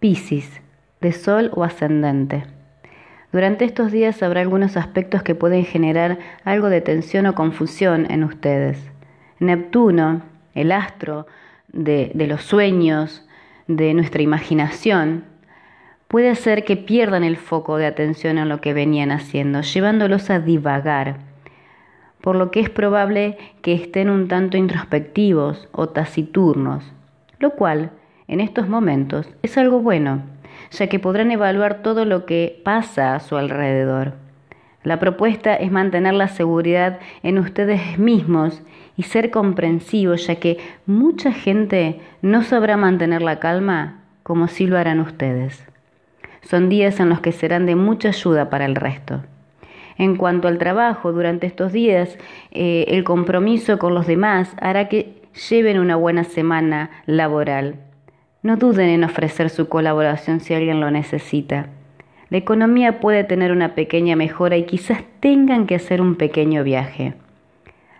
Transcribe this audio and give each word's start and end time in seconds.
Piscis, 0.00 0.62
de 1.02 1.12
Sol 1.12 1.50
o 1.54 1.62
ascendente. 1.62 2.44
Durante 3.32 3.66
estos 3.66 3.92
días 3.92 4.22
habrá 4.22 4.40
algunos 4.40 4.78
aspectos 4.78 5.22
que 5.22 5.34
pueden 5.34 5.64
generar 5.64 6.18
algo 6.42 6.70
de 6.70 6.80
tensión 6.80 7.26
o 7.26 7.34
confusión 7.34 8.10
en 8.10 8.24
ustedes. 8.24 8.90
Neptuno, 9.38 10.22
el 10.54 10.72
astro 10.72 11.26
de, 11.68 12.10
de 12.14 12.26
los 12.26 12.42
sueños, 12.42 13.28
de 13.68 13.92
nuestra 13.92 14.22
imaginación, 14.22 15.24
puede 16.08 16.30
hacer 16.30 16.64
que 16.64 16.76
pierdan 16.76 17.22
el 17.22 17.36
foco 17.36 17.76
de 17.76 17.86
atención 17.86 18.38
en 18.38 18.48
lo 18.48 18.60
que 18.60 18.72
venían 18.72 19.12
haciendo, 19.12 19.60
llevándolos 19.60 20.30
a 20.30 20.40
divagar, 20.40 21.18
por 22.22 22.36
lo 22.36 22.50
que 22.50 22.60
es 22.60 22.70
probable 22.70 23.38
que 23.62 23.74
estén 23.74 24.08
un 24.08 24.28
tanto 24.28 24.56
introspectivos 24.56 25.68
o 25.72 25.90
taciturnos, 25.90 26.90
lo 27.38 27.50
cual, 27.50 27.92
en 28.30 28.38
estos 28.38 28.68
momentos, 28.68 29.28
es 29.42 29.58
algo 29.58 29.80
bueno, 29.80 30.22
ya 30.70 30.86
que 30.86 31.00
podrán 31.00 31.32
evaluar 31.32 31.82
todo 31.82 32.04
lo 32.04 32.26
que 32.26 32.62
pasa 32.64 33.16
a 33.16 33.20
su 33.20 33.36
alrededor. 33.36 34.14
La 34.84 35.00
propuesta 35.00 35.56
es 35.56 35.72
mantener 35.72 36.14
la 36.14 36.28
seguridad 36.28 37.00
en 37.24 37.38
ustedes 37.38 37.98
mismos 37.98 38.62
y 38.96 39.02
ser 39.02 39.32
comprensivos, 39.32 40.28
ya 40.28 40.36
que 40.36 40.58
mucha 40.86 41.32
gente 41.32 42.00
no 42.22 42.44
sabrá 42.44 42.76
mantener 42.76 43.20
la 43.20 43.40
calma 43.40 44.04
como 44.22 44.46
si 44.46 44.68
lo 44.68 44.78
harán 44.78 45.00
ustedes. 45.00 45.66
Son 46.42 46.68
días 46.68 47.00
en 47.00 47.08
los 47.08 47.20
que 47.20 47.32
serán 47.32 47.66
de 47.66 47.74
mucha 47.74 48.10
ayuda 48.10 48.48
para 48.48 48.64
el 48.64 48.76
resto. 48.76 49.24
En 49.98 50.14
cuanto 50.14 50.46
al 50.46 50.58
trabajo, 50.58 51.12
durante 51.12 51.48
estos 51.48 51.72
días, 51.72 52.16
eh, 52.52 52.84
el 52.86 53.02
compromiso 53.02 53.80
con 53.80 53.92
los 53.92 54.06
demás 54.06 54.54
hará 54.60 54.88
que 54.88 55.20
lleven 55.50 55.80
una 55.80 55.96
buena 55.96 56.22
semana 56.22 56.90
laboral. 57.06 57.89
No 58.42 58.56
duden 58.56 58.88
en 58.88 59.04
ofrecer 59.04 59.50
su 59.50 59.68
colaboración 59.68 60.40
si 60.40 60.54
alguien 60.54 60.80
lo 60.80 60.90
necesita. 60.90 61.66
La 62.30 62.38
economía 62.38 62.98
puede 62.98 63.22
tener 63.22 63.52
una 63.52 63.74
pequeña 63.74 64.16
mejora 64.16 64.56
y 64.56 64.64
quizás 64.64 65.02
tengan 65.20 65.66
que 65.66 65.74
hacer 65.74 66.00
un 66.00 66.14
pequeño 66.14 66.64
viaje. 66.64 67.12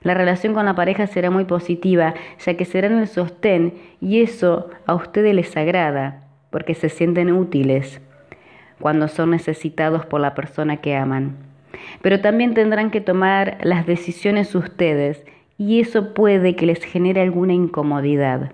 La 0.02 0.14
relación 0.14 0.54
con 0.54 0.64
la 0.64 0.74
pareja 0.74 1.06
será 1.06 1.30
muy 1.30 1.44
positiva, 1.44 2.14
ya 2.38 2.54
que 2.54 2.64
serán 2.64 2.98
el 2.98 3.06
sostén 3.06 3.74
y 4.00 4.22
eso 4.22 4.70
a 4.86 4.94
ustedes 4.94 5.34
les 5.34 5.54
agrada, 5.58 6.22
porque 6.48 6.74
se 6.74 6.88
sienten 6.88 7.32
útiles 7.32 8.00
cuando 8.80 9.08
son 9.08 9.32
necesitados 9.32 10.06
por 10.06 10.22
la 10.22 10.34
persona 10.34 10.78
que 10.78 10.96
aman. 10.96 11.36
Pero 12.00 12.20
también 12.20 12.54
tendrán 12.54 12.90
que 12.90 13.02
tomar 13.02 13.58
las 13.62 13.86
decisiones 13.86 14.54
ustedes 14.54 15.22
y 15.58 15.80
eso 15.80 16.14
puede 16.14 16.56
que 16.56 16.64
les 16.64 16.82
genere 16.82 17.20
alguna 17.20 17.52
incomodidad. 17.52 18.52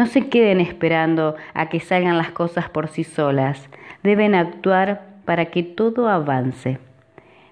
No 0.00 0.06
se 0.06 0.30
queden 0.30 0.62
esperando 0.62 1.36
a 1.52 1.68
que 1.68 1.78
salgan 1.78 2.16
las 2.16 2.30
cosas 2.30 2.70
por 2.70 2.88
sí 2.88 3.04
solas. 3.04 3.68
Deben 4.02 4.34
actuar 4.34 5.02
para 5.26 5.50
que 5.50 5.62
todo 5.62 6.08
avance. 6.08 6.78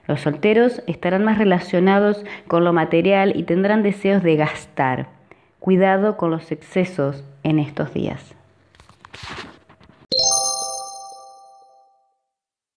Los 0.07 0.23
solteros 0.23 0.83
estarán 0.87 1.25
más 1.25 1.37
relacionados 1.37 2.25
con 2.47 2.65
lo 2.65 2.73
material 2.73 3.35
y 3.37 3.43
tendrán 3.43 3.83
deseos 3.83 4.23
de 4.23 4.37
gastar. 4.37 5.09
Cuidado 5.61 6.17
con 6.17 6.31
los 6.31 6.51
excesos 6.51 7.23
en 7.43 7.59
estos 7.59 7.93
días. 7.93 8.35